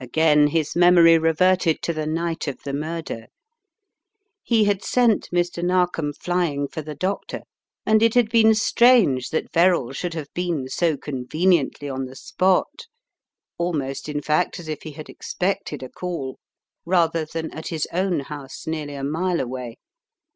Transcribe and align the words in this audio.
Again 0.00 0.48
his 0.48 0.74
memory 0.74 1.18
reverted 1.18 1.82
to 1.82 1.92
the 1.92 2.04
night 2.04 2.48
of 2.48 2.60
the 2.64 2.72
mur 2.72 3.00
der. 3.00 3.26
He 4.42 4.64
had 4.64 4.82
sent 4.82 5.30
Mr. 5.30 5.62
Narkom 5.62 6.12
flying 6.14 6.66
for 6.66 6.82
the 6.82 6.96
doctor, 6.96 7.42
and 7.86 8.02
it 8.02 8.14
had 8.14 8.28
been 8.28 8.56
strange 8.56 9.28
that 9.28 9.52
Verrall 9.52 9.92
should 9.92 10.14
have 10.14 10.34
been 10.34 10.66
so 10.68 10.96
conveniently 10.96 11.88
on 11.88 12.06
the 12.06 12.16
spot— 12.16 12.88
almost, 13.56 14.08
in 14.08 14.20
fact, 14.20 14.58
as 14.58 14.66
if 14.66 14.82
he 14.82 14.90
had 14.90 15.08
expected 15.08 15.84
a 15.84 15.88
call— 15.88 16.40
rather 16.84 17.24
than 17.24 17.52
at 17.52 17.68
his 17.68 17.86
own 17.92 18.18
house, 18.18 18.66
nearly 18.66 18.94
a 18.94 19.04
mile 19.04 19.38
away. 19.40 19.76